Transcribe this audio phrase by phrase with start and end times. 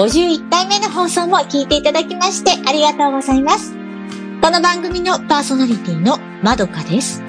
[0.00, 3.74] 51回目の放送も聞いていただきましてありがとうございます。
[4.40, 7.22] この番組のパーソナリティのまどかです。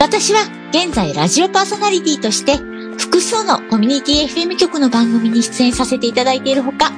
[0.00, 0.40] 私は
[0.72, 2.56] 現在ラジオパーソナリティとして
[2.98, 6.90] 複数のコミュニティ FM 局の番組に出演させていただいているほか、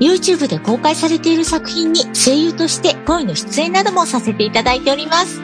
[0.00, 5.38] YouTube で公開されている作品に声優として声の出演などもさせていただいております。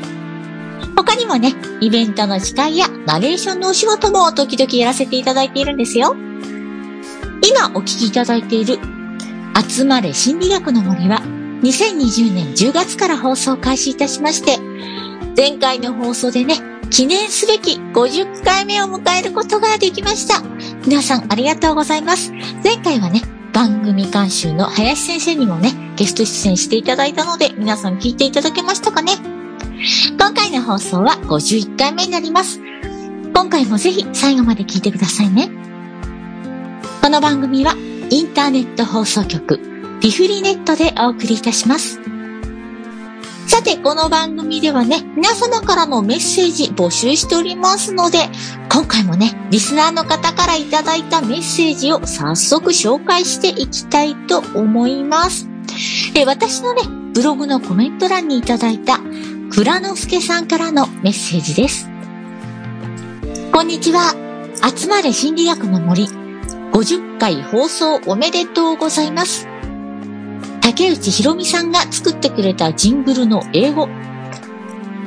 [0.97, 1.53] 他にもね、
[1.83, 6.17] イベントの司会やナレーションのお仕事も時々やらせていただいているんですよ。
[7.47, 8.79] 今お聞きいただいている
[9.69, 11.21] 集まれ心理学の森は
[11.63, 14.59] 2020年10月から放送開始いたしまして、
[15.37, 16.57] 前回の放送でね、
[16.91, 20.43] 記念すべき50回目を迎えることができました。
[20.85, 22.33] 皆さんありがとうございます。
[22.65, 29.13] 前回はね、番組監修の林先生にもね、ゲスト出演していただいたので、皆さん聞いていただけましたかね
[30.19, 32.61] 今回の放送は51回目になります。
[33.35, 35.49] 今回もぜひ最後まで聞いてくださいね。
[37.03, 37.75] この番組は
[38.11, 39.59] インターネット放送局
[40.01, 41.99] ピフリネットでお送りいたします。
[43.49, 48.19] さて、この番組ではね、皆様からのメッセージ募集しておりますので、
[48.73, 55.49] 今回もね、リスナーの方からいただいたメッセージを早速紹介していきたいと思います。
[56.15, 56.83] え私のね、
[57.15, 59.01] ブログのコメント欄にいただいた
[59.51, 61.91] 倉之助さんからのメッセージです。
[63.53, 64.15] こんにちは。
[64.79, 66.22] 集まれ心理学の森。
[66.73, 69.47] 50回放送おめでとうございます。
[70.63, 73.89] 竹内博美さんが作ってくれたジングルの英語。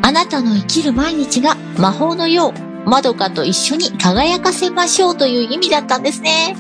[0.04, 2.54] あなたの生きる毎日が魔法のよ
[2.86, 6.56] う、まどかと一緒に輝かせましょうという意味だったんですね。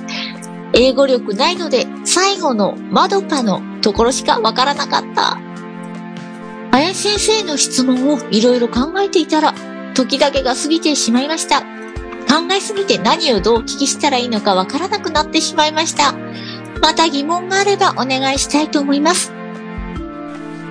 [0.73, 5.37] 英語力ないので、最後のまどかのところしかわからなかった。
[6.71, 9.53] 林先生の質問をいろいろ考えていたら、
[9.93, 11.74] 時だけが過ぎてしまいました。
[12.27, 16.13] 考えすぎて何をどうお聞きしたらいいのかわからなくなってしまいました。
[16.81, 19.31] また疑問があればお願いしたいと思います。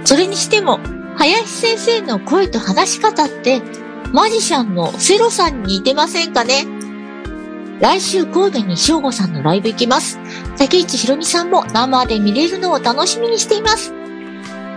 [0.04, 0.81] それにしても、
[1.16, 3.62] 林先生の声と話し方って、
[4.12, 6.66] マジシャンのセロさんに似てませんかね？
[7.81, 10.19] 来週神戸に翔吾さんのライブ行きます。
[10.56, 13.93] 竹内ひろみさんも生で見れるのを楽しみにしています。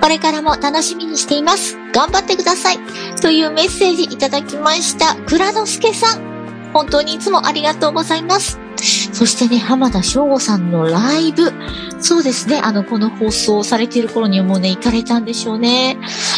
[0.02, 1.78] これからも楽しみにしています。
[1.94, 2.80] 頑張ってください。
[3.22, 5.16] というメッセージいただきました。
[5.28, 6.37] 倉之助さん。
[6.78, 8.60] 本当にいつもありがとうございます。
[9.12, 11.52] そしてね、浜田省吾さんのライブ。
[12.00, 15.98] そうですね、あの、この放送されている頃にはもうね、行かれたんでしょうね。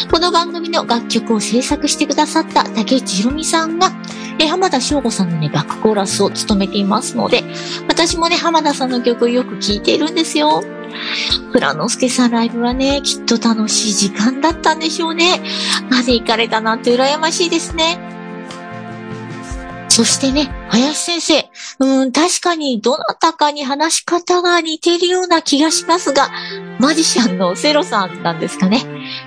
[0.09, 3.91] この番組の楽曲を制作してくださった竹内ひろみさんが、
[4.39, 7.43] え浜田省吾さんのね、バックコーラスを務めていますので、
[7.89, 10.63] 私もね、浜田さんの曲をよく聴いているんですよ。
[11.51, 15.43] 倉之助さんライブはね、きっと楽しい時間だったんでしょうね。
[15.89, 18.18] まで行かれたなんて羨ましいですね。
[19.99, 21.49] そしてね、林先生、
[21.79, 26.29] うん、確かにどなたかに話し方が似ているような気がしますが、
[26.79, 28.81] マジシャンのセロさんなんですかね。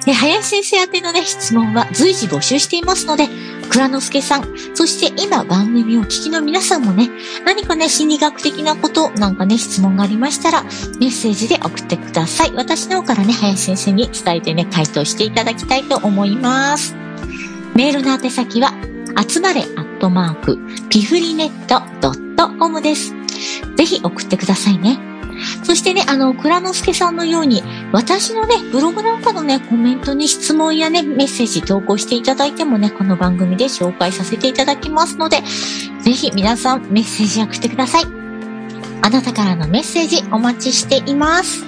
[0.06, 3.28] で林先生宛てのね、質問は随時募集していますので、
[3.68, 7.10] 倉之助さん、そして今番組を聞きの皆さんもね、
[7.44, 10.68] 何かね、心理学的なことなんかね、質問がありましたら、メ
[11.08, 12.52] ッセージで送ってください。
[12.54, 16.94] 私の方からね、林先生に伝えてね、回答していただきたいと思います。
[17.74, 18.72] メールの宛先は、
[19.28, 20.58] 集まれアットマーク、
[20.88, 23.14] ピフリネットドットコムです。
[23.76, 24.98] ぜひ送ってくださいね。
[25.64, 27.62] そしてね、あの、倉之助さんのように、
[27.92, 35.42] 私のね、ブログなんかのね、コメントに質問やね、メッセージ投稿していただいてもね、この番組で紹介させていただきますので、
[36.00, 38.04] ぜひ皆さんメッセージ送ってください。
[39.04, 41.64] あなたからのメッセージお待ちしています。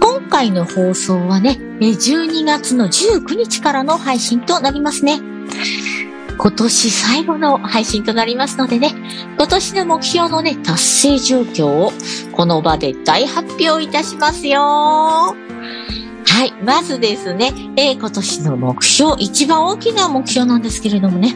[0.00, 5.20] 今回の放送はね、12月の19日からの配信となりますね。
[6.38, 8.92] 今年最後の配信となりますのでね、
[9.36, 11.92] 今年の目標のね、達成状況を
[12.32, 14.60] この場で大発表いたしますよ。
[14.60, 15.34] は
[16.44, 16.52] い。
[16.64, 21.34] まずですね、えー、今年の目標、一番大きな目標なんですけれどもね、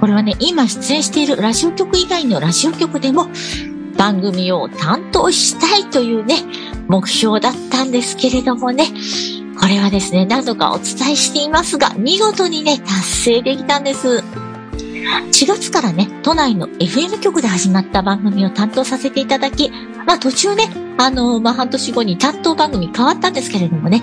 [0.00, 3.28] これはね、今出演しているラジオ局以外のラジオ局でも
[3.96, 6.38] 番組を担当したいというね、
[6.88, 8.88] 目標だったんですけれどもね、
[9.62, 12.92] これはですね、何度かお伝えしていますが、見事にね、達
[13.40, 14.08] 成できたんです。
[14.08, 19.70] 4月からね、都内の FM 局で始まった番組を担当させていただき、
[20.04, 20.64] まあ途中ね、
[20.98, 24.02] あの、まあ半年後に担当番組変わったんですけれどもね、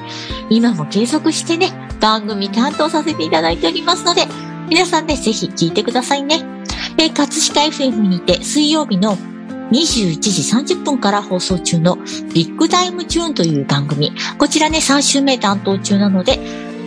[0.50, 4.28] 今も継続してね、番組担当させていただいておりますので、
[4.70, 6.42] 皆さんね、ぜひ聞いてくださいね。
[6.98, 9.18] え、葛飾 FM にて水曜日の
[9.72, 11.98] 21時30分から放送中の
[12.34, 14.12] ビッグタイムチューンという番組。
[14.38, 16.40] こちらね、3週目担当中なので、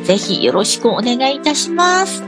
[0.05, 2.25] ぜひよろしくお願いいたします。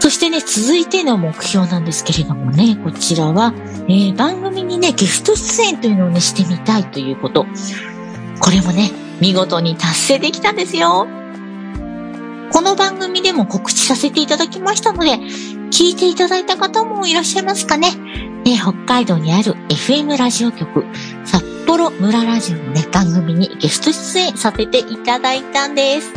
[0.00, 3.54] そしてね、続いての目標なんですけれどもね、こちらは、
[3.88, 7.46] えー、番組にね、ゲスト出演というのをね、してみたいということ。
[8.40, 8.90] これもね、
[9.20, 11.06] 見事に達成できたんですよ。
[12.52, 15.18] この番組でも告知させていただきましたので、
[15.70, 17.88] 聞いていただいた方もいらっしゃいますかね。
[18.44, 20.84] ね北海道にある FM ラジオ局、
[21.24, 26.12] 札幌村ラジオのね、番組にゲスト出演させていただいたんです。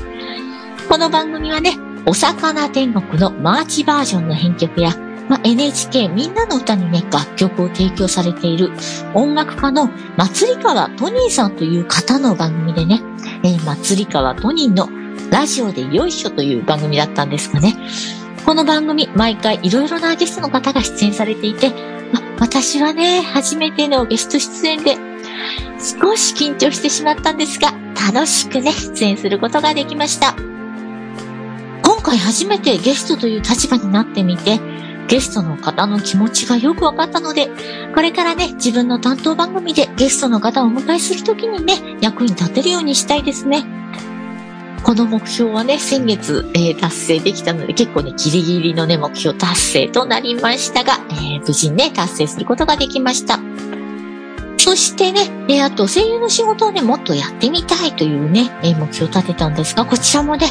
[0.89, 4.91] この番組はね、お魚天国のマーチバージョンの編曲や、
[5.29, 8.71] ま、NHK みんなの歌にね、楽曲を提供されている
[9.13, 13.01] 音楽家の松里川トニーさんという方の番組でね、
[13.44, 14.89] えー、松里川トニーの
[15.31, 17.74] ラジオでよいしょという番組だったんですがね、
[18.45, 24.95] この番組、毎回いろいろなゲストの方が出演されていて、ま私はね、初めてのゲスト出演で、
[25.80, 27.74] 少し緊張してしまったんですが、
[28.12, 30.36] 楽しくね、出演することができました。
[31.83, 34.59] 今回初めてゲストという立場になってみて、
[35.07, 37.50] ゲストの方の気持ちがよくわかったので、
[37.95, 43.76] これからね、自分の担当番組でゲストの方をお迎えするときにね、役に立てるようにしたいですね。
[44.83, 53.39] この目標はね、先月、えー、達成できたので、結構ね、ギリギリのね、目標達成となりましたが、えー、無事にね、達成することができました。
[54.57, 60.47] そしてね、えー、あと声優の仕事をね、もっとやってみたいというね、え目標を立てたんですが、こちらもね、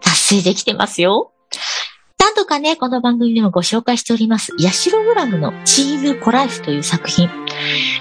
[0.00, 1.32] 達成できてますよ。
[2.40, 7.28] 度かね、この番組でもご紹介しております、ヤシログラムのチームコライフという作品。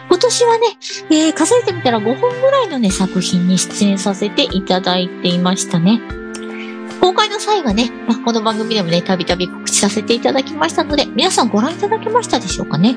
[0.08, 0.68] 今年はね、
[1.10, 6.02] えー、数えてみたら5本ぐらいのね、作品に出演させていただいていましたね。
[7.02, 12.96] 公開の際はね、まあ、この番組でもね、たびたび告知させていただきましたので、皆さんご覧いただけましたでしょうかね。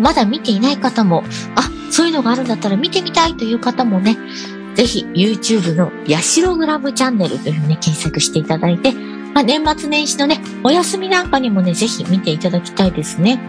[0.00, 1.22] まだ見ていない方も、
[1.54, 4.16] あ、そういうのがあるんだったら見てみたいという方もね、
[4.74, 8.92] ぜひ YouTube のヤシログラムチャンネルというふうに検索していただいて、
[9.34, 13.40] まあ、年末年始のね、お休みなんかにもね、ぜひ見ていただきたいですね。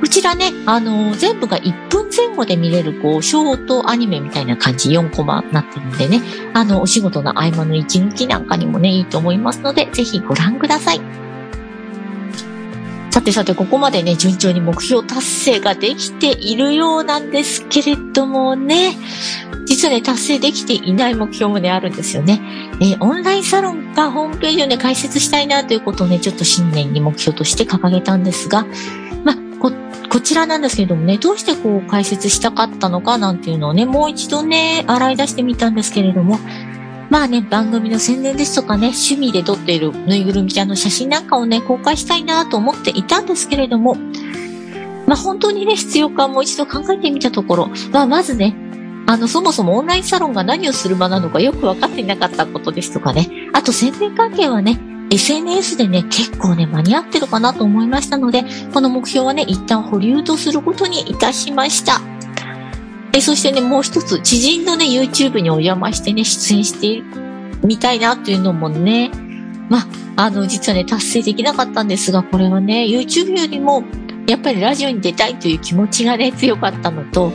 [0.00, 6.20] こちらね、あのー、全部が1分前後で見れる、こう、ショートアニメみたいな感じ、4コマになってるんでね、
[6.54, 11.00] あの、お仕事の合間の一日なんかにもね、いいと思いますので、ぜひご覧ください。
[13.12, 18.96] さてさて、ここまでね、順調に目標達成ができているようなんですけれどもね、
[19.64, 22.40] 実はね、達成できていない目標もね、あるんですよね。
[22.80, 28.66] えー、オンラインサロンかホームページをね、開設したいなということをね、ちょっと新年に目標として掲げたんですが、
[29.24, 29.72] まあ、こ、
[30.08, 36.38] こちらなんですけれどもね、どうしてこう開設したかったのかなんていうのをね、もう一度ね、洗い出してみたんですけれども、
[37.10, 43.96] まあね、番組の宣伝ですとかね、趣味で撮っているぬいぐるみちゃんの写真なんかをね、公開したいなと思っていたんですけれども、
[45.06, 48.56] まあ本当にね、必要かもう一度考えてみたところ、まあまずね、
[49.06, 53.28] あの、そもそもオンラインサロンが何をする場なのかよく分かっていなかったことですとかね。
[53.52, 54.78] あと宣伝関係はね、
[55.10, 62.00] SNS でね、結構ね、間に合ってるかなと思いましたので、この目標はね、一旦保留とすることにいたしました。
[63.14, 67.02] えそしてね、もう一つ、知人のね、YouTube にお邪魔してね、出演して
[67.62, 69.10] みたいなっていうのもね、
[69.68, 73.84] まあ、あの、実はね、達成できなかったんですが、これはね、YouTube よりも、
[74.26, 77.32] やっぱりラジオに出たいという気持ちがね、強かったのと、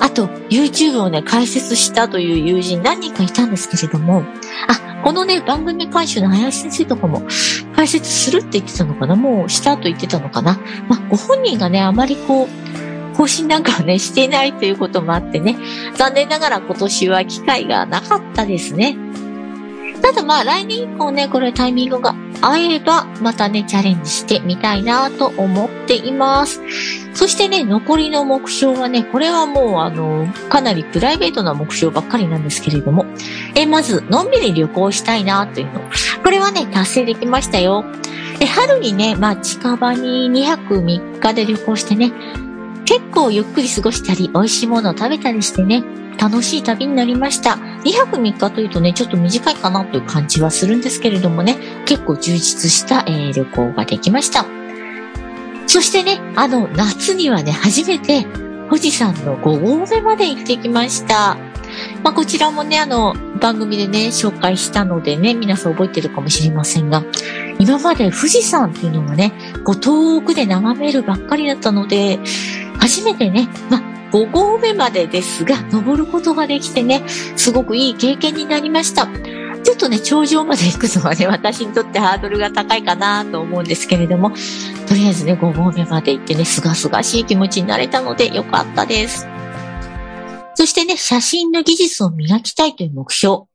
[0.00, 4.24] あと、YouTube をね、解説したという友人何人かいたんですけれども、
[4.68, 7.22] あ、このね、番組監修の林先生とかも
[7.74, 9.16] 解説するって言ってたのかな？
[9.16, 10.58] もうしたと言ってたのかな？
[10.88, 12.48] まあ、ご本人がね、あまりこう、
[13.16, 15.56] 更新なんかをね、していないということもあってね、
[15.94, 18.96] 残念ながら今年は機会がなかったですね。
[20.04, 26.60] ただまあ来年以降ね、これタイミングが合えば、またね、チャレンジしてみたいなと思っています。
[27.14, 33.06] そしてね、残りの目標はね、これはもうあの、かなりプライベートな目標ばっかりなんですけれども、
[33.54, 35.80] え、まず、のんびり旅行したいなというの。
[36.22, 37.82] これはね、達成できましたよ。
[38.40, 42.12] え、春にね、まあ近場に2泊3日で旅行してね、
[42.84, 45.82] 結構ゆっくり過ごしたり、美味しいものを食べたりしてね、
[46.18, 47.58] 楽しい旅になりました。
[47.84, 54.46] 2泊3日というとね、ちょっと短いかなという感じはするんですけれどもね、結構充実した、えー、旅行ができました。
[55.66, 58.26] そしてね、あの、夏にはね、初めて
[58.68, 61.36] 富士山の5合目まで行ってきました。
[62.02, 67.04] まあ、こちらもね、あの、番組でね、紹介したのでね、皆さん覚えてるかもしれませんが、
[67.58, 69.32] 今まで富士山っていうのがね、
[69.64, 72.18] こう遠くで眺めるばっかりだったので、
[72.78, 79.08] 初めてね、まあ、5合目までですが、登ることができてね、すごくいい経験になりました。
[79.64, 84.30] ちょっとね、頂上まで行くのはね、私にとってハードルが高いかなと思うんですけれども、
[84.86, 89.26] とりあえずね、5合目まで行ってね、すがすがしい気持ちになれたのでよかったです。
[90.54, 93.46] そしてね、写真の技術を磨きたいという目標。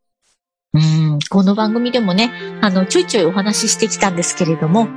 [0.74, 4.89] うん、この番組でもね、あの、ちょいちょいお話ししてきたんですけれども、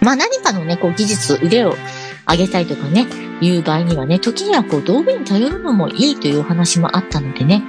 [0.00, 1.76] まあ何かのね、こう技術、腕を
[2.28, 7.62] 上げたいとかね、いう場合にはね、時にはこう道具に頼るのもいいというお話もあったのでね、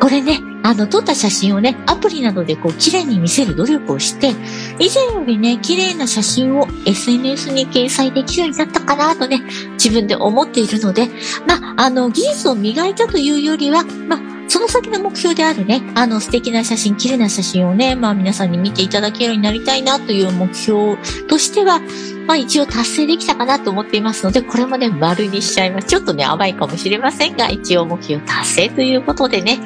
[0.00, 4.30] これね、あの、撮った写真をね、アプリなどでこう、綺麗に見せる努力をして、
[4.78, 9.40] 以前よりね、綺麗な写真を SNS に掲載できるようになったかなとね、
[9.72, 11.08] 自分で思っているので、
[11.46, 20.96] まあ、あの、技術を磨いたというよりは、まあ、その先の目標であるね、あの素敵な写真、綺麗な写真をね、まあ皆さんに見ていただけるようになりたいなという目標
[21.28, 21.80] としては、
[22.26, 25.88] まあ一応達成できたかなと思っていますので、これもね、丸にしちゃいます。
[25.88, 29.58] ちょっとね、甘いかもしれませんが、一応目標達成ということでね。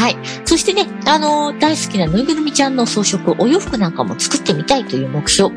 [0.00, 0.16] はい。
[0.44, 5.54] そしてね、あのー、大好きなぬいぐるみちゃんの装飾、お洋服なんかも作ってみたいという目標。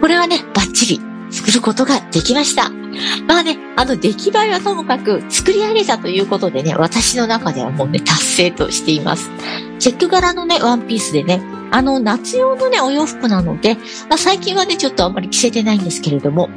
[0.00, 1.00] これはね、バッチリ
[1.30, 2.77] 作ることができました。
[3.26, 9.30] まあね、あの出来栄えはともかく作り上げたということでね、私の中ではもうね、達成としています。
[9.78, 11.40] チェック柄のね、ワンピースでね、
[11.70, 13.74] あの、夏用のね、お洋服なので、
[14.08, 16.50] まあ最近はね、ちょっとあんまり着せてないんですけれども、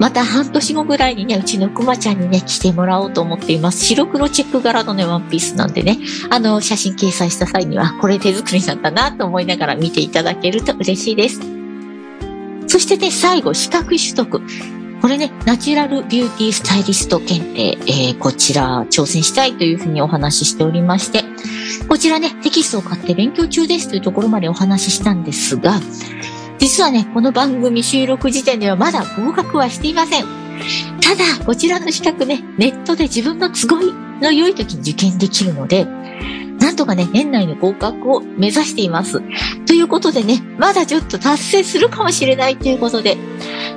[0.00, 3.84] また半年後ぐらいにね、うちのくまちゃんにね、着てもらおうと思っています。
[3.84, 5.98] 白黒チェック柄のね、ワンピースなんでね、
[6.30, 11.40] あの、写真掲載した際には、これ手作りなんだなと思いながら見ていただけると嬉しいです。
[12.66, 14.40] そしてね、最後、資格取得。
[15.00, 21.24] これね、ナチュラルビューティースタイリスト検定、えー、こちら挑戦したいというふうにお話ししておりまして、
[21.88, 25.80] こちらね、テキストを買って勉強中ですというところまでお話ししたんですが、
[26.58, 30.24] 実はね、この番組収録時点ではまだ合格はしていません。
[31.00, 35.86] ただ、こちらの資格ね、ネットで自分の都合の良い時に受験できるので、
[36.58, 39.22] なんとかね、年内の合格を目指しています。
[39.64, 43.16] ということでね、まだちょっと達成するかもしれないということで、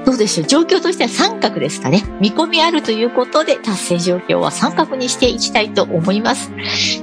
[0.06, 0.48] どうでしょう？
[0.48, 2.04] 状況としては三角ですかね。
[2.20, 6.52] 見込みあるということで、達成状況は三角にしていきたいと思います。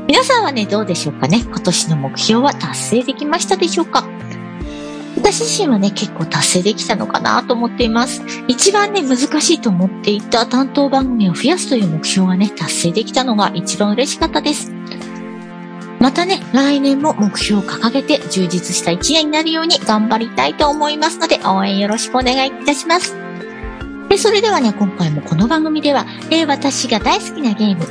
[0.07, 1.43] 皆さんはね、どうでしょうかね？
[1.45, 4.05] 今年の目標は達成できましたでしょうか？
[5.17, 8.23] 私自身はね、結構達成できたのかなと思っています。
[8.49, 14.73] 一番ね、難しいと思っていた担当番組を増やすという目標はね、達成できたのが一番嬉しかったです。
[16.01, 23.15] またね、来年も目標を掲げて充実した一年になるように頑張りたいと思いますので、応援よろしくお願いいたします。
[24.09, 27.85] でそれではね、今回もこの番組では、えー、私が大好きなゲーム、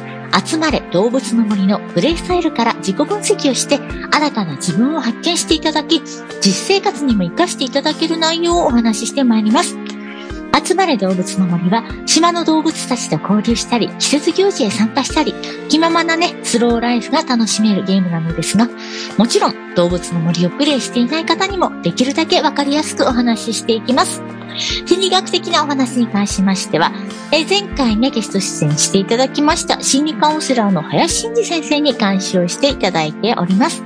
[0.43, 9.77] 集まれ動物の森のプレイスタイルから自己分析をして、新たな自分を発見していただき、実生活にも活かしていただける内容をお話ししてまいります。
[10.53, 15.33] 集まれ動物の森は、島の動物たちと交流したり、季節行事へ参加したり、
[15.69, 18.67] 気ままなね、スローライフが楽しめるゲームなのですが、
[19.17, 24.21] もちろん動物の森をプレイしていない方にもできるだけわかりやすくお話ししていきます。
[24.85, 26.91] 心理学的なお話に関しましては、
[27.31, 33.83] え前回ね、ゲスト出演していただきました心理カウンセラーの林真二先生に監修をしていただいております。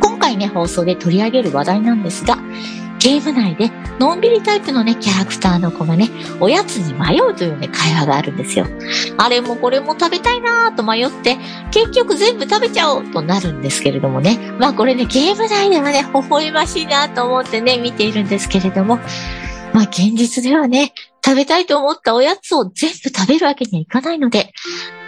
[0.00, 2.38] 今回ね、放送で取り上げる話題なんですが、
[2.98, 6.10] ゲーム内で、のんびりタイプのね、キャラクターの子がね、
[6.40, 8.66] おやつに迷うというね、会話があるんですよ。
[9.18, 11.38] あれもこれも食べたいなーと迷って、
[11.70, 14.38] 結局全部食べちゃおうとなるんですけれどもね。
[14.58, 18.98] まあこれね、ゲーム内ではね、微笑ましいなと思ってね、見ているんですけれども、
[19.72, 20.92] まあ現実ではね、
[21.24, 24.52] 食べたいと思ったおやつを全部食べるわけにはいかないので、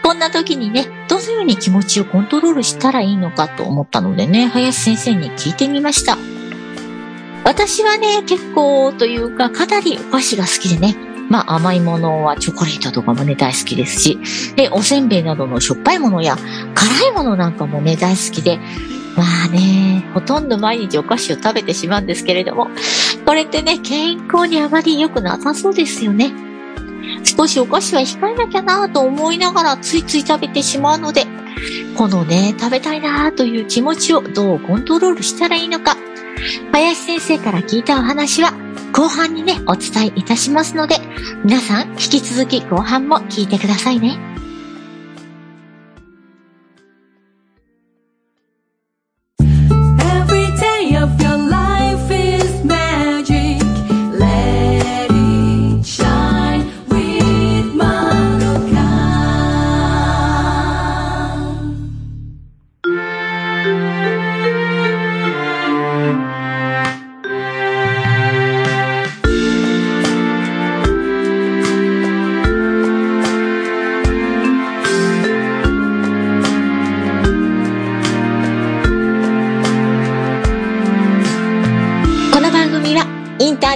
[0.03, 6.17] こんな時にね、どのように気持ちをコントロールしたらいいのかと思ったのでね、林先生に聞いてみました。
[7.47, 10.97] 私はね、結構というか、かなりお菓子が好きでね、
[11.31, 14.19] まあ甘いものはチョコレートとかもね大好きですし、
[14.57, 16.37] で、おせんべいなどのしょっぱいものや
[16.75, 18.59] 辛いものなんかもね大好きで、
[19.17, 22.69] まあね、ほとんど毎日お菓子を食べてしまうんですけれども、
[23.25, 26.33] これってね、健康にあまり良くなさそうですよね。
[27.23, 31.27] 少しお菓子は控えなきゃなと思いながらついつい食べてしまうので、
[31.97, 35.97] このね、食べたいなという気持ちをどうコントロールしたらいいのか、
[36.73, 38.53] 林先生から聞いたお話は
[38.93, 40.97] 後半にね、お伝えいたしますので、
[41.45, 44.36] 皆さん引き続き後半も聞いてくださいね。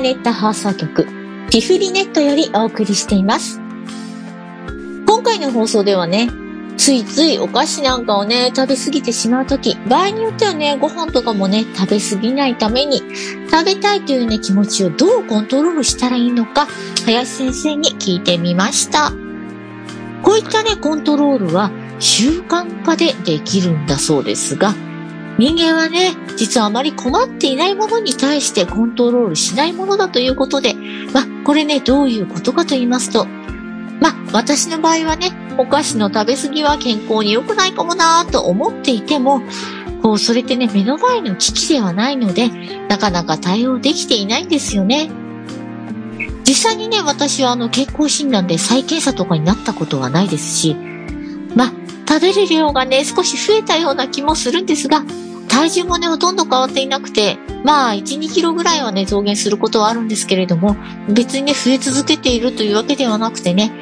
[0.00, 1.04] ーネット放送局、
[1.50, 3.60] ティフリネットよりお送りしています。
[5.06, 6.30] 今回の放送ではね、
[6.78, 13.02] ついついお菓子なんかをね、食べ過ぎてしまうとき、場合によってはね、ご飯とかもね、食べ過ぎないために、
[13.50, 16.66] 食べたいというね、気持ちをどうコントロールしたらいいのか、
[17.04, 19.12] 林先生に聞いてみました。
[20.22, 24.74] こういったね、コントロールは習慣化でできるんだそうですが、
[25.40, 30.74] 人間はね、実はあまり困っていないものに対してコントロールしないものだということで、
[31.14, 39.40] まあ、これね、どういうことかと言いますと、まあ、私の場合はね、お菓子の食べ過ぎは健康に良くないかもなぁと思っていても、
[40.02, 42.50] こう、それってね、目の前の危機ではないので、
[42.90, 45.10] なかなか対応できていないんですよね。
[46.46, 50.76] 実際にね、私はあの健康診断で再検査とかになったことはないですし、
[51.54, 51.72] まあ、
[52.06, 55.02] 食べる量がね、少し増えたような気もするんですが、
[55.50, 60.76] 体重もね、ほとんど変わっていなくて、まあ、1、2キロぐらいはね、増減することはあるんですけれども、
[61.08, 63.72] 別にね、増え続けているというわけではなくてね、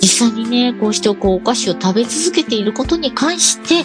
[0.00, 3.84] 実際にね、こうしてこう、お菓子を食べ続けていることに関して、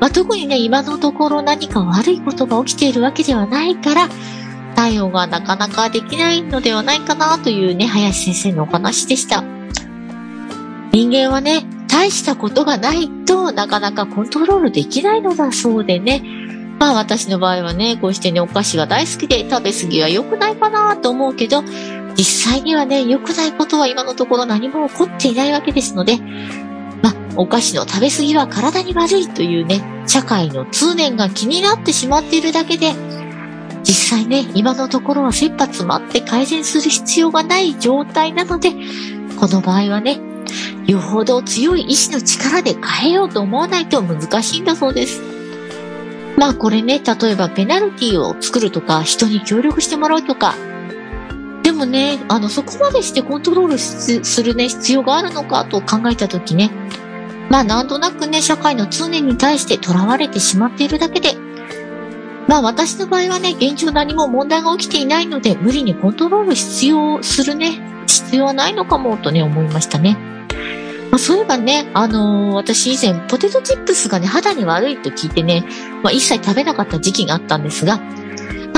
[0.00, 4.08] まあ、特にね、今のところ何か悪いことが起きているわけではないから、
[4.74, 9.42] 対応がなかなかできないのではないかなというね、林先生のお話でした。
[10.92, 16.22] 人間はね、大したことがないとなかなかコントロールできないのだそうでね、
[16.82, 21.62] まあ私の場合はね、こうしてね、お菓子が大好きで食べ過ぎは良くないかなと思うけど、
[22.16, 26.18] 実際にはね、良くないことは今のところ何も起こっていないわけですので、
[27.00, 32.94] まあ、お菓子の食べ過ぎは体に悪いというね、社会の通念が気になってしまっているだけで、
[33.84, 38.72] 実際ね、今のところは切羽詰まって改善する必要がない状態なので、
[39.38, 40.18] この場合はね、
[40.88, 45.31] よほど強い意志の力で変えようと思わないと難しいんだそうです。
[46.42, 50.56] まあこれね、例えばペナルティを作るとか、人に協力してもらうとか、
[51.62, 56.72] でもね、あの、そこまでしてコントロールするね、必要があるのかと考えたときね、
[57.48, 61.36] まあなんとなくね、社会の通念に対して囚われてしまっているだけで、
[62.48, 70.18] まあ私の場合はね、現状何も問題が起きていないので、無理にコントロール必要するね、必要はないのかもとね、思いましたね。
[71.12, 75.62] まあ、そういえばね、あのー、私以前ポテトチップスがね、肌に悪いと聞いてね、
[76.02, 78.00] まあ、一切食べなかった時期があったんですが、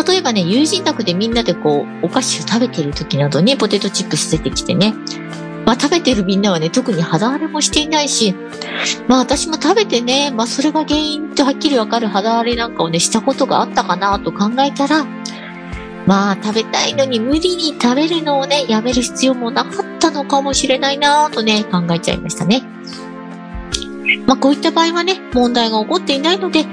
[0.04, 4.94] 例えばね、友人宅でみんなでこう、お菓子を食べてる時などにポテトチップス出てきてね、
[5.64, 8.34] まあ食べてるみんなはね、特に肌荒れもしていないし、
[9.06, 15.04] まあ私も食べてね、まあそれが原因とはっきりわかる肌荒れなんかをね、したことがあったかなと考えたら、
[16.06, 22.62] まあ食べたいのに無理に食べるのをね、やめる必要もなかったのかもしれないなとね、考えちゃいましたね。
[24.26, 26.70] まあこういった場合はね、問題が起こっていないので、好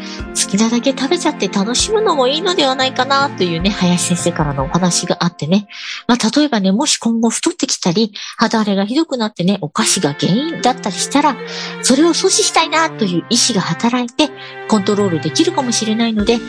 [0.49, 5.67] きなだけ食べちゃって楽しむのもいいのではないかなというね、林先生からのお話があってね。
[6.07, 11.35] まあ例えばね、もし今後太ってきたり、肌荒れがひどくなってね、お菓子が原因だったりしたら、
[11.83, 14.31] それを阻止したいなという意志が働いて、
[14.67, 16.39] コントロールできるかもしれないので、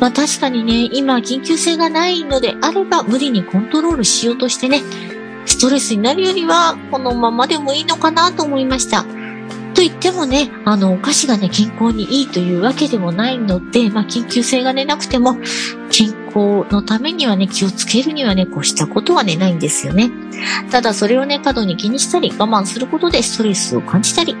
[0.00, 4.80] まあ確かにね、今緊急性がないのであれば無理にコントロールしようとしてね、
[5.46, 9.04] ストレスになるよりはこのままでもいいのかなと思いました。
[9.74, 15.38] と言ってもね、あの、お菓子がね、健康にいいというわけでもないので、まあ、緊急性がね、なくても、
[15.90, 20.10] 健康のためにはね、気をつけるにはね、こうしたことはね、ないんですよね。
[20.70, 24.34] ただ、それをね、過度に気にしたり、我慢することでストレスを感じたり、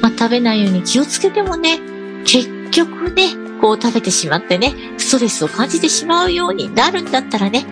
[0.00, 1.80] まあ、食べないように気をつけてもね、
[2.24, 7.66] 結局ね、こう食べてしまってね、ストレスを感じてしまうようになるんだったらね、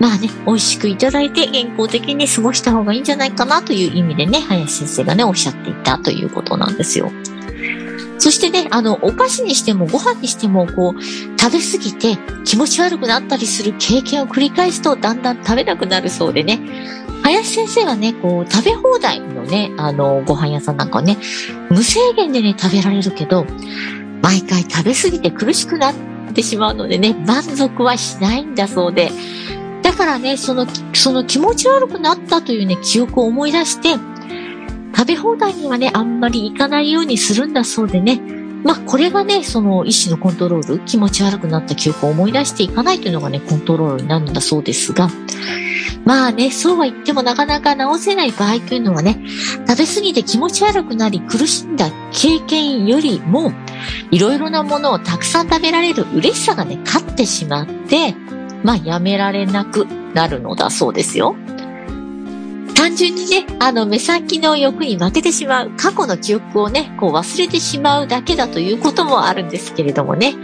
[0.00, 7.12] まあね、美味しくいただいて健康的に過ごした方がいいんじゃないかなという意味でね、林先生がね、おっしゃっていたということなんですよ。
[8.18, 11.02] そしてね、あの、お菓子にしてもご飯にしても、こう、
[11.40, 16.60] 食べ過ぎて気持ち悪くなったりする経験を繰り返すとだんだん食べなくなるそうでね、
[17.22, 21.18] 林先生がね、こう、食べ放題のね、あの、ご飯屋さんなんかね、
[21.68, 23.46] 無制限でね、食べられるけど、
[24.22, 25.94] 毎回食べ過ぎて苦しくなっ
[26.32, 29.10] てしまうのでね、満足はしないんだそうで、
[30.00, 33.96] からね、その、その気持ち悪くなったというね、記憶を思い出して、
[34.96, 38.18] 食べ放題にはね、あんまり行かないようにするんだそうでね、
[38.64, 45.10] まあ、これがね、その意思のコントロール、気持ち悪くなった記憶を思い出していかないというのがね、コントロールになるんだそうですが、
[46.06, 49.22] まあね、そうは言ってもなかなか治せない場合というのはね、
[49.68, 53.52] 食べ過ぎて気持ち悪くなり苦しんだ経験よりも、
[54.10, 58.14] いろいろなものをたくさん食べられる嬉しさがね、勝ってしまって、
[58.62, 61.36] まあやめられなくなるのだそうですよ。
[62.74, 70.34] 単純にね、あの目先の欲に負けてしまう、過去の記憶をね、こう忘れてしまうだけだということもあるんですけれどもね。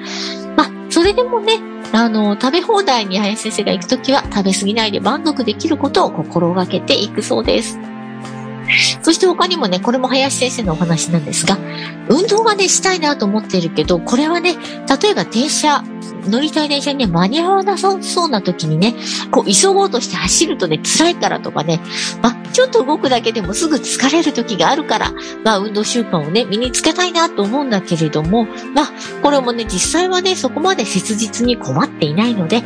[0.55, 1.59] まあ、それでもね、
[1.93, 7.79] あの、食べ放題に林先生が行くときは食べ過ぎないで満足できることを心がけていくそうです。
[9.03, 11.59] そして他にもね、これも林先生のお話なんですが、
[12.09, 14.55] 運動がね、したいなと思ってるけど、これはね、
[15.01, 15.83] 例えば電車、
[16.29, 18.95] 乗りたい電車にね、間に合わなさそうな時にね、
[19.31, 21.81] こう、急ごうとして走るとね、辛いからとかね、
[22.23, 25.13] まあ、ちょっと動くだけでもすぐ疲れる時があるから、
[25.45, 32.63] まあ、運動習慣をね、身につけたいなと思うんだけれども、まあ、これもね、実際はね、そこまで切実に困っていないので、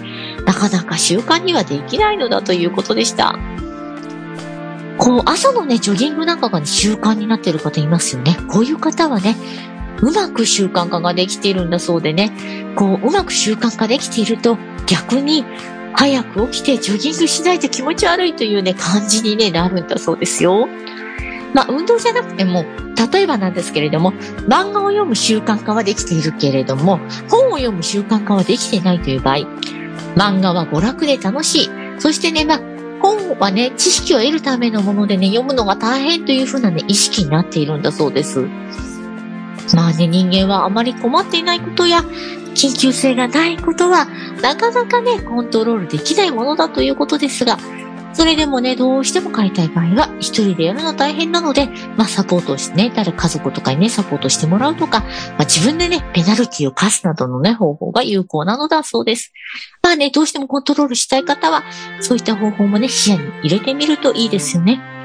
[0.46, 3.38] なかなか習慣にはできないのだということでした。
[5.00, 8.36] こう、朝のね、ジョギングなんかが、ね、習慣になっている方いますよね。
[8.48, 9.34] こういう方はね、
[10.02, 12.32] うまく習慣化ができているんだそうでね、
[12.76, 15.44] こう、うまく習慣化できていると、逆に、
[15.94, 20.68] 早く起きてジョギングしないと気持ち悪いというね、感じに、ね、なるんだそうですよ。
[21.54, 22.64] まあ、運動じゃなくても、
[23.12, 24.12] 例えばなんですけれども、
[24.46, 29.36] 漫画を読む習慣化はできているけれども、本を読む習慣化はできていないという場合、
[30.14, 31.70] 漫画は娯楽で楽しい。
[31.98, 32.60] そしてね、まあ、
[33.00, 38.46] 本はね、知識を得るためのものでね、読むのが大変というふうなね、意識になっているんだそうです。
[39.74, 42.00] まあね、人間はあまり困っていないことや、
[42.54, 44.06] 緊急性がないことは、
[44.42, 47.58] なかなかね、コントロールできないものだということですが、
[48.12, 59.32] それでもね、どうしても買いたい場合は、一人でやるの大変なので、まあ、サポートしてね、誰家族とかにね、サポートしてもらうとか、まあ、自分でね、ペナルティを課すなどのね、方法が有効なのだそうです。
[59.82, 61.62] まあね、どうしてもコントロールしたい方は、
[62.00, 64.99] そういった方法もね、視野に入れてみるといいですよね。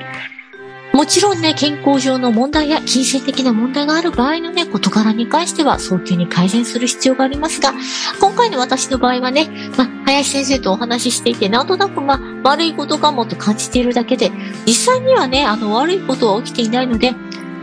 [0.95, 7.73] もちろんね、健康上の問題や金銭的な問題がある場合のね、事柄に関しては早急に改善する必要がありますが、
[8.21, 14.31] 今回の私の場合はね、まあ、林先生とお話ししていて、なんとなくまあ、悪いことかもと感じているだけで、
[14.65, 17.13] 実際にはね、あの、悪いことは起きていないので、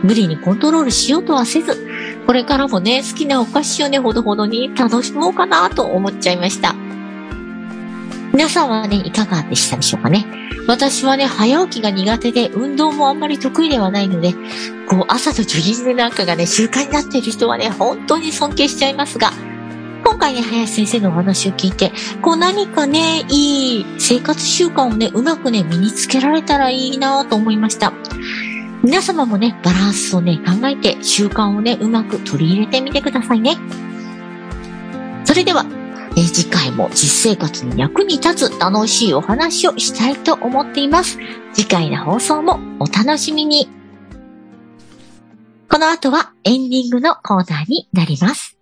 [0.03, 1.87] 無理にコントロールしようとはせず、
[2.27, 6.75] これからもね、好きなお菓子をね、ほどほどに楽しもうかなと思っちゃいました。
[8.33, 10.25] 皆さんはね、いかがでしたでしょうかね？
[10.67, 14.33] 私はね、早起きが苦手で、運動もあんまり得意ではないので、
[14.89, 19.31] こう、朝とジョギングなんかがね、習慣になっている人はね、本当に尊敬しちゃいますが、
[20.03, 21.91] 今回ね、林先生のお話を聞いて、
[22.23, 27.93] こう何かね、いい生活習慣をね、うまくね、身につけられたらいいなと思いました。
[28.83, 33.57] 皆様もね、バランスをね、考えて習慣をね、うまく取り入れてみてくださいね。
[35.23, 35.65] それでは、
[36.15, 41.17] え、次回も実生活に役に立つ楽しいお話をしたいと思っています。
[41.53, 43.67] 次回の放送もお楽しみに。
[45.69, 48.57] この後はエンディングのコーナーになります。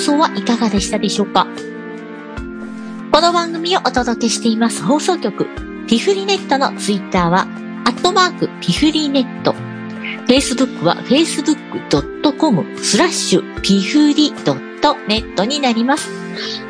[0.00, 1.46] 送はいかがでしたでしょうか？
[3.12, 5.46] この番組をお届けしています放送局、
[5.86, 7.42] ピフリネットのツイッターは、
[7.84, 9.54] アットマークピフリネット。
[10.26, 16.08] Facebook は facebook.com スラッシュピフリドットネットになります。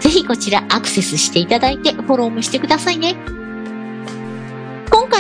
[0.01, 3.17] ぜひこちらアクセスしていただいてフォローもしてくださいね。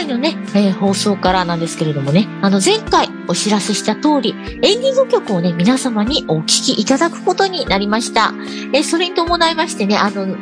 [0.00, 8.32] 今回のね、えー、放送からなんですけれどもね、あの前回お知らせした通り、エンディング曲をね、皆様にお聴きいただくことになりました。
[8.72, 10.38] えー、それに伴いましてね、あの、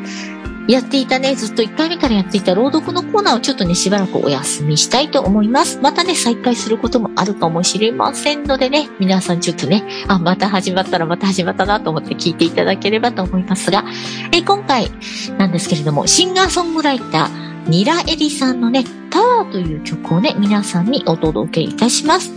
[0.69, 5.81] やっていたね、ずっと1回目からやっていた朗読のコーナーをちょっとね、しばらくお休みしたいと思います。
[5.83, 13.85] またね、再開することもあるかもしれませんのでね、皆さんちょっとね、あ、また始まったらまた始まったなと思って聞いていただければと思いますが、
[14.31, 14.93] え今回
[15.37, 22.33] なんですけれども、シンガーソングライター、ニラエリさんのね、パワーという曲をね、皆さんにお届けいたします。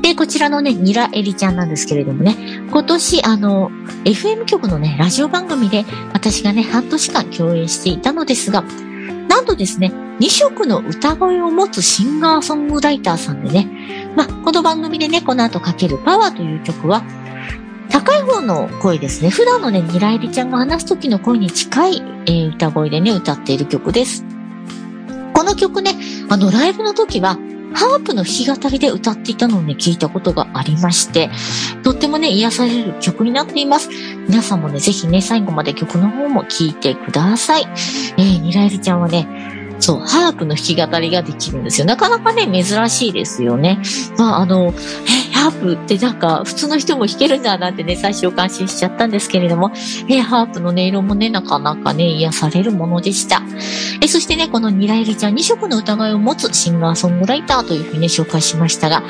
[0.00, 2.34] で、こちらのね、ニラエリちゃんなんですけれどもね、
[2.70, 3.70] 今年、あの、
[4.04, 8.64] FM 局のね、ラジオ番組で私がね、半年間共演していたのですが、
[9.28, 13.68] なんとですね、2色の歌声を持つシンガーソングライターさんでね、
[14.16, 17.04] まあ、この番組でね、この後かけるパワーという曲は、
[17.90, 19.28] 高い方の声ですね。
[19.28, 24.31] 普段のね、ニラエリちゃんが話す時の声に近い、えー、歌声でね、歌っている曲です。
[25.34, 25.92] この曲ね、
[26.28, 27.38] あの、ライブの時は、
[27.74, 31.30] ハープの弾き語りで歌っていたのをね、聞いたことがありまして、
[31.82, 33.88] とってもね、癒される曲になっています。
[34.28, 37.66] 皆さんもね、ぜひね、最後まで曲の方も聴いてください。
[38.18, 39.26] えー、ニライルちゃんはね、
[39.78, 41.86] そう、ハープの弾き語りができるんですよ。
[41.86, 43.80] なかなかね、珍しいですよね。
[44.18, 49.72] まあ、あの、え、ハープってなんか、普通の人も弾けるんだなってね、最初感心しちゃったんですけれども、
[50.08, 53.42] え、ハープの音色もね、なかなかね、癒されるものでした。
[54.00, 59.02] え、そしてね、このニラエリちゃん、2色の疑いを持つシンガーソングライターというふうにね、紹介しましたが、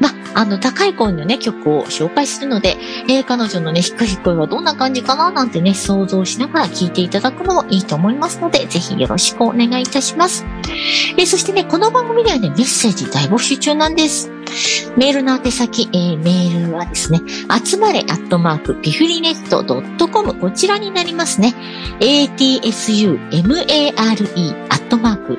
[0.00, 2.76] まあ、の、高い声のね、曲を紹介するので、
[3.08, 10.44] えー、彼女のね、低い声はどんな感じかななんてね、想像しながら聞いていただくのもいいと思いますので、ぜひよろしくお願いいたします。
[11.16, 14.30] えー、そしてね、この番組ではね、メッセージ大募集中なんです。
[14.96, 17.20] メールの宛先、えー、メールはですね、
[17.64, 19.64] 集まれアットマークピフリネット
[20.08, 21.54] .com こちらになりますね。
[22.00, 23.66] atsumare
[24.70, 25.38] アットマーク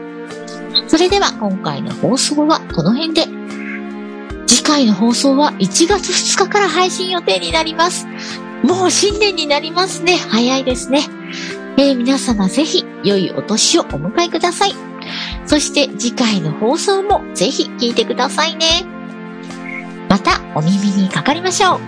[0.87, 3.27] それでは今回の放送はこの辺で。
[4.47, 8.07] 次回の放送は1月2日から配信予定になります。
[8.63, 10.15] もう新年になりますね。
[10.15, 11.01] 早いですね。
[11.77, 14.92] えー、皆様ぜひ良いお年をお迎えください。
[15.45, 18.85] そして次回の放送もぜひ聞いてくださいね。
[20.09, 21.79] またお耳にかかりましょう。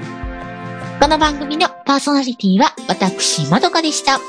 [1.00, 4.20] この番組のパーソナリティは私、まどかでした。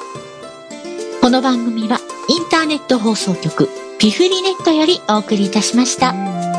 [1.20, 6.55] この番組はインターネット放送局ピフリネットよりお送りいたしました。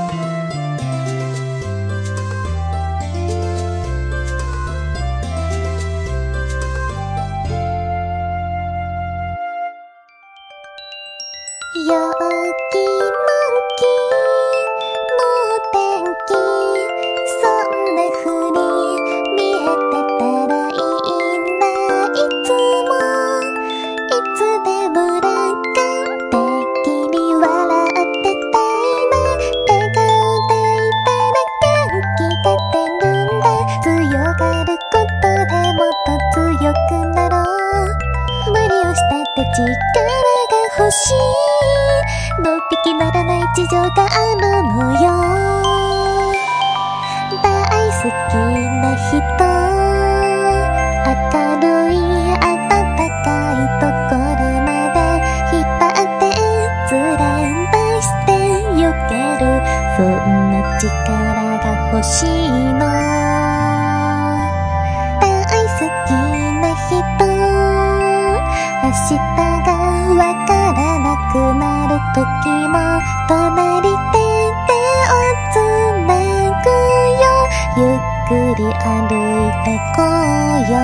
[77.79, 77.85] ゆっ
[78.27, 80.75] くり歩いてこうよ。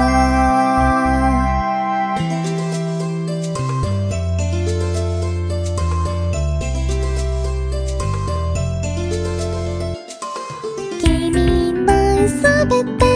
[11.02, 11.90] 君も
[12.28, 13.13] すべて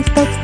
[0.00, 0.39] いつ